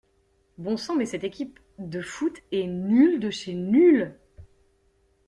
Bon 0.57 0.77
sang 0.77 0.95
mais 0.95 1.05
cette 1.05 1.23
équipe 1.23 1.59
de 1.77 2.01
foot 2.01 2.39
est 2.51 2.65
nulle 2.65 3.19
de 3.19 3.29
chez 3.29 3.53
nulle! 3.53 4.17